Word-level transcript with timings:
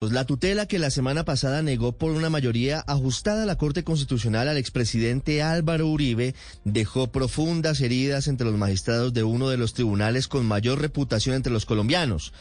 La 0.00 0.24
tutela 0.24 0.66
que 0.66 0.78
la 0.78 0.92
semana 0.92 1.24
pasada 1.24 1.60
negó 1.60 1.90
por 1.90 2.12
una 2.12 2.30
mayoría 2.30 2.84
ajustada 2.86 3.42
a 3.42 3.46
la 3.46 3.58
Corte 3.58 3.82
Constitucional 3.82 4.46
al 4.46 4.56
expresidente 4.56 5.42
Álvaro 5.42 5.88
Uribe 5.88 6.36
dejó 6.62 7.10
profundas 7.10 7.80
heridas 7.80 8.28
entre 8.28 8.46
los 8.46 8.56
magistrados 8.56 9.12
de 9.12 9.24
uno 9.24 9.48
de 9.48 9.56
los 9.56 9.74
tribunales 9.74 10.28
con 10.28 10.46
mayor 10.46 10.80
reputación 10.80 11.34
entre 11.34 11.52
los 11.52 11.66
colombianos. 11.66 12.32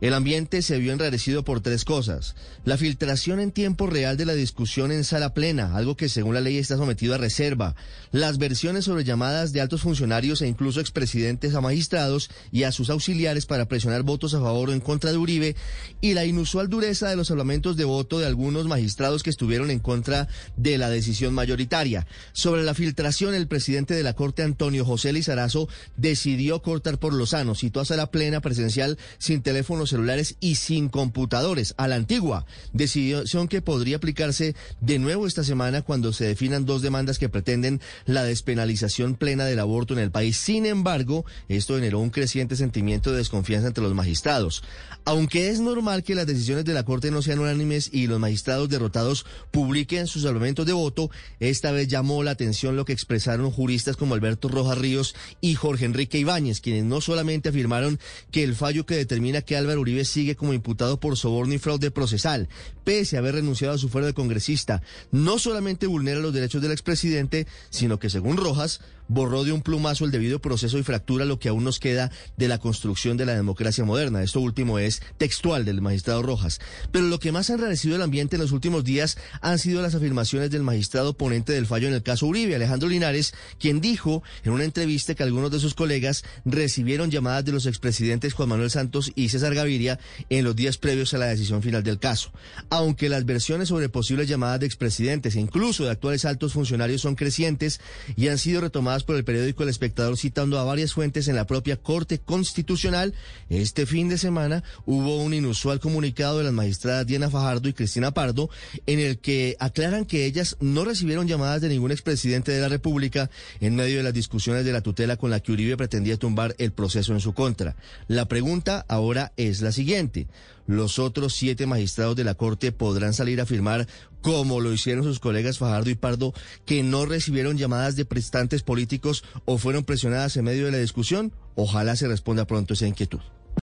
El 0.00 0.14
ambiente 0.14 0.62
se 0.62 0.78
vio 0.78 0.90
enrarecido 0.94 1.44
por 1.44 1.60
tres 1.60 1.84
cosas. 1.84 2.34
La 2.64 2.78
filtración 2.78 3.40
en 3.40 3.52
tiempo 3.52 3.86
real 3.88 4.16
de 4.16 4.24
la 4.24 4.32
discusión 4.32 4.90
en 4.90 5.04
sala 5.04 5.34
plena, 5.34 5.76
algo 5.76 5.98
que 5.98 6.08
según 6.08 6.32
la 6.32 6.40
ley 6.40 6.56
está 6.56 6.78
sometido 6.78 7.14
a 7.14 7.18
reserva. 7.18 7.76
Las 8.10 8.38
versiones 8.38 8.86
sobre 8.86 9.04
llamadas 9.04 9.52
de 9.52 9.60
altos 9.60 9.82
funcionarios 9.82 10.40
e 10.40 10.48
incluso 10.48 10.80
expresidentes 10.80 11.54
a 11.54 11.60
magistrados 11.60 12.30
y 12.50 12.62
a 12.62 12.72
sus 12.72 12.88
auxiliares 12.88 13.44
para 13.44 13.68
presionar 13.68 14.02
votos 14.02 14.32
a 14.32 14.40
favor 14.40 14.70
o 14.70 14.72
en 14.72 14.80
contra 14.80 15.12
de 15.12 15.18
Uribe 15.18 15.56
y 16.00 16.14
la 16.14 16.24
inusual 16.24 16.70
dureza 16.70 17.01
de 17.08 17.16
los 17.16 17.28
parlamentos 17.28 17.76
de 17.76 17.84
voto 17.84 18.18
de 18.18 18.26
algunos 18.26 18.66
magistrados 18.66 19.22
que 19.22 19.30
estuvieron 19.30 19.70
en 19.70 19.78
contra 19.78 20.28
de 20.56 20.78
la 20.78 20.90
decisión 20.90 21.34
mayoritaria. 21.34 22.06
Sobre 22.32 22.62
la 22.62 22.74
filtración, 22.74 23.34
el 23.34 23.48
presidente 23.48 23.94
de 23.94 24.02
la 24.02 24.14
Corte, 24.14 24.42
Antonio 24.42 24.84
José 24.84 25.12
Lizarazo, 25.12 25.68
decidió 25.96 26.62
cortar 26.62 26.98
por 26.98 27.12
lo 27.12 27.26
sano, 27.26 27.54
citó 27.54 27.80
a 27.80 27.84
sala 27.84 28.10
plena 28.10 28.40
presencial 28.40 28.98
sin 29.18 29.42
teléfonos 29.42 29.90
celulares 29.90 30.36
y 30.40 30.56
sin 30.56 30.88
computadores, 30.88 31.74
a 31.76 31.88
la 31.88 31.96
antigua, 31.96 32.46
decisión 32.72 33.48
que 33.48 33.62
podría 33.62 33.96
aplicarse 33.96 34.54
de 34.80 34.98
nuevo 34.98 35.26
esta 35.26 35.44
semana 35.44 35.82
cuando 35.82 36.12
se 36.12 36.26
definan 36.26 36.66
dos 36.66 36.82
demandas 36.82 37.18
que 37.18 37.28
pretenden 37.28 37.80
la 38.06 38.24
despenalización 38.24 39.14
plena 39.14 39.44
del 39.44 39.58
aborto 39.58 39.94
en 39.94 40.00
el 40.00 40.10
país. 40.10 40.36
Sin 40.36 40.66
embargo, 40.66 41.24
esto 41.48 41.74
generó 41.74 41.98
un 41.98 42.10
creciente 42.10 42.56
sentimiento 42.56 43.10
de 43.10 43.18
desconfianza 43.18 43.68
entre 43.68 43.84
los 43.84 43.94
magistrados. 43.94 44.62
Aunque 45.04 45.48
es 45.48 45.60
normal 45.60 46.04
que 46.04 46.14
las 46.14 46.26
decisiones 46.26 46.64
de 46.64 46.74
la 46.74 46.84
Corte 46.84 46.91
no 47.00 47.22
sean 47.22 47.38
unánimes 47.38 47.88
y 47.92 48.06
los 48.06 48.20
magistrados 48.20 48.68
derrotados 48.68 49.24
publiquen 49.50 50.06
sus 50.06 50.24
argumentos 50.24 50.66
de 50.66 50.72
voto, 50.72 51.10
esta 51.40 51.72
vez 51.72 51.88
llamó 51.88 52.22
la 52.22 52.32
atención 52.32 52.76
lo 52.76 52.84
que 52.84 52.92
expresaron 52.92 53.50
juristas 53.50 53.96
como 53.96 54.14
Alberto 54.14 54.48
Rojas 54.48 54.78
Ríos 54.78 55.14
y 55.40 55.54
Jorge 55.54 55.86
Enrique 55.86 56.18
Ibáñez, 56.18 56.60
quienes 56.60 56.84
no 56.84 57.00
solamente 57.00 57.48
afirmaron 57.48 57.98
que 58.30 58.44
el 58.44 58.54
fallo 58.54 58.84
que 58.86 58.96
determina 58.96 59.42
que 59.42 59.56
Álvaro 59.56 59.80
Uribe 59.80 60.04
sigue 60.04 60.36
como 60.36 60.52
imputado 60.52 61.00
por 61.00 61.16
soborno 61.16 61.54
y 61.54 61.58
fraude 61.58 61.90
procesal, 61.90 62.48
pese 62.84 63.16
a 63.16 63.20
haber 63.20 63.36
renunciado 63.36 63.74
a 63.74 63.78
su 63.78 63.88
fuero 63.88 64.06
de 64.06 64.14
congresista, 64.14 64.82
no 65.10 65.38
solamente 65.38 65.86
vulnera 65.86 66.20
los 66.20 66.34
derechos 66.34 66.60
del 66.60 66.72
expresidente, 66.72 67.46
sino 67.70 67.98
que 67.98 68.10
según 68.10 68.36
Rojas, 68.36 68.80
borró 69.12 69.44
de 69.44 69.52
un 69.52 69.62
plumazo 69.62 70.04
el 70.04 70.10
debido 70.10 70.40
proceso 70.40 70.78
y 70.78 70.82
fractura 70.82 71.24
lo 71.24 71.38
que 71.38 71.48
aún 71.48 71.64
nos 71.64 71.78
queda 71.78 72.10
de 72.36 72.48
la 72.48 72.58
construcción 72.58 73.16
de 73.16 73.26
la 73.26 73.34
democracia 73.34 73.84
moderna. 73.84 74.22
Esto 74.22 74.40
último 74.40 74.78
es 74.78 75.02
textual 75.18 75.64
del 75.64 75.82
magistrado 75.82 76.22
Rojas. 76.22 76.60
Pero 76.90 77.06
lo 77.06 77.18
que 77.18 77.32
más 77.32 77.50
ha 77.50 77.54
enrarecido 77.54 77.96
el 77.96 78.02
ambiente 78.02 78.36
en 78.36 78.42
los 78.42 78.52
últimos 78.52 78.84
días 78.84 79.18
han 79.40 79.58
sido 79.58 79.82
las 79.82 79.94
afirmaciones 79.94 80.50
del 80.50 80.62
magistrado 80.62 81.16
ponente 81.16 81.52
del 81.52 81.66
fallo 81.66 81.88
en 81.88 81.94
el 81.94 82.02
caso 82.02 82.26
Uribe, 82.26 82.54
Alejandro 82.54 82.88
Linares, 82.88 83.34
quien 83.58 83.80
dijo 83.80 84.22
en 84.44 84.52
una 84.52 84.64
entrevista 84.64 85.14
que 85.14 85.22
algunos 85.22 85.50
de 85.50 85.60
sus 85.60 85.74
colegas 85.74 86.24
recibieron 86.44 87.10
llamadas 87.10 87.44
de 87.44 87.52
los 87.52 87.66
expresidentes 87.66 88.32
Juan 88.32 88.48
Manuel 88.48 88.70
Santos 88.70 89.12
y 89.14 89.28
César 89.28 89.54
Gaviria 89.54 89.98
en 90.30 90.44
los 90.44 90.56
días 90.56 90.78
previos 90.78 91.12
a 91.12 91.18
la 91.18 91.26
decisión 91.26 91.62
final 91.62 91.82
del 91.82 91.98
caso. 91.98 92.32
Aunque 92.70 93.08
las 93.08 93.24
versiones 93.24 93.68
sobre 93.68 93.88
posibles 93.88 94.28
llamadas 94.28 94.60
de 94.60 94.66
expresidentes 94.66 95.36
e 95.36 95.40
incluso 95.40 95.84
de 95.84 95.90
actuales 95.90 96.24
altos 96.24 96.54
funcionarios 96.54 97.02
son 97.02 97.14
crecientes 97.14 97.80
y 98.16 98.28
han 98.28 98.38
sido 98.38 98.60
retomadas 98.60 99.01
por 99.04 99.16
el 99.16 99.24
periódico 99.24 99.62
El 99.62 99.68
Espectador 99.68 100.16
citando 100.16 100.58
a 100.58 100.64
varias 100.64 100.92
fuentes 100.92 101.28
en 101.28 101.36
la 101.36 101.46
propia 101.46 101.76
Corte 101.76 102.18
Constitucional, 102.18 103.14
este 103.48 103.86
fin 103.86 104.08
de 104.08 104.18
semana 104.18 104.62
hubo 104.86 105.22
un 105.22 105.34
inusual 105.34 105.80
comunicado 105.80 106.38
de 106.38 106.44
las 106.44 106.52
magistradas 106.52 107.06
Diana 107.06 107.30
Fajardo 107.30 107.68
y 107.68 107.72
Cristina 107.72 108.12
Pardo 108.12 108.50
en 108.86 108.98
el 108.98 109.18
que 109.18 109.56
aclaran 109.60 110.04
que 110.04 110.26
ellas 110.26 110.56
no 110.60 110.84
recibieron 110.84 111.28
llamadas 111.28 111.60
de 111.60 111.68
ningún 111.68 111.92
expresidente 111.92 112.52
de 112.52 112.60
la 112.60 112.68
República 112.68 113.30
en 113.60 113.76
medio 113.76 113.98
de 113.98 114.02
las 114.02 114.14
discusiones 114.14 114.64
de 114.64 114.72
la 114.72 114.80
tutela 114.80 115.16
con 115.16 115.30
la 115.30 115.40
que 115.40 115.52
Uribe 115.52 115.76
pretendía 115.76 116.16
tumbar 116.16 116.54
el 116.58 116.72
proceso 116.72 117.12
en 117.12 117.20
su 117.20 117.32
contra. 117.32 117.76
La 118.08 118.26
pregunta 118.26 118.84
ahora 118.88 119.32
es 119.36 119.62
la 119.62 119.72
siguiente. 119.72 120.26
¿Los 120.66 120.98
otros 120.98 121.34
siete 121.34 121.66
magistrados 121.66 122.16
de 122.16 122.24
la 122.24 122.34
Corte 122.34 122.72
podrán 122.72 123.14
salir 123.14 123.40
a 123.40 123.44
afirmar, 123.44 123.86
como 124.20 124.60
lo 124.60 124.72
hicieron 124.72 125.04
sus 125.04 125.18
colegas 125.18 125.58
Fajardo 125.58 125.90
y 125.90 125.94
Pardo, 125.94 126.32
que 126.64 126.82
no 126.82 127.04
recibieron 127.06 127.58
llamadas 127.58 127.96
de 127.96 128.04
prestantes 128.04 128.62
políticos 128.62 129.24
o 129.44 129.58
fueron 129.58 129.84
presionadas 129.84 130.36
en 130.36 130.44
medio 130.44 130.66
de 130.66 130.72
la 130.72 130.78
discusión? 130.78 131.32
Ojalá 131.54 131.96
se 131.96 132.08
responda 132.08 132.46
pronto 132.46 132.74
esa 132.74 132.86
inquietud. 132.86 133.20